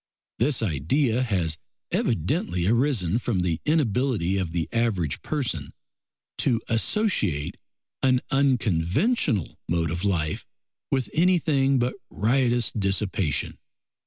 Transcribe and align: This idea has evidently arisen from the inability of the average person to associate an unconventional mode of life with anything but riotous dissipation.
This 0.39 0.63
idea 0.63 1.21
has 1.21 1.59
evidently 1.91 2.65
arisen 2.65 3.19
from 3.19 3.41
the 3.41 3.61
inability 3.65 4.37
of 4.39 4.49
the 4.49 4.67
average 4.73 5.21
person 5.21 5.73
to 6.39 6.59
associate 6.67 7.57
an 8.01 8.21
unconventional 8.31 9.59
mode 9.69 9.91
of 9.91 10.03
life 10.03 10.43
with 10.89 11.07
anything 11.13 11.77
but 11.77 11.93
riotous 12.09 12.71
dissipation. 12.71 13.59